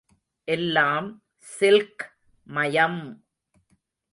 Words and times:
எல்லாம் 0.47 1.09
சில்க் 1.47 2.03
மயம்! 2.47 3.01